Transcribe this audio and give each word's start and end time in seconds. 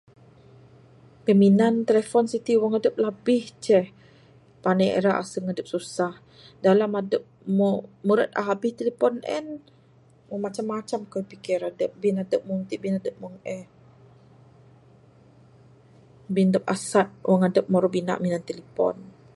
Piminan 1.25 1.75
telephone 1.87 2.27
siti 2.33 2.53
wang 2.61 2.73
adep 2.79 2.95
labih 3.03 3.43
ceh, 3.65 3.85
pandai 4.63 4.89
ira 4.99 5.11
aseng 5.21 5.45
adep 5.51 5.67
susah. 5.73 6.13
Dalam 6.65 6.91
adep 7.01 7.23
moh 7.57 7.77
meret 8.07 8.31
abih 8.51 8.71
tilipon 8.77 9.13
meng 9.17 9.25
en 9.37 9.45
moh 10.27 10.39
macam 10.45 10.65
macam 10.73 10.99
kayuh 11.11 11.27
pikir 11.33 11.59
adep. 11.69 11.91
Bin 12.01 12.15
adep 12.23 12.41
meng 12.47 12.61
ti, 12.69 12.75
bin 12.83 12.93
adep 12.99 13.15
meng 13.21 13.35
eh. 13.57 13.63
Bin 16.33 16.47
adep 16.51 16.65
asat 16.75 17.07
wang 17.29 17.41
adep 17.47 17.65
maru 17.73 17.89
bina 17.95 18.13
minan 18.23 18.43
tilipon. 18.47 18.97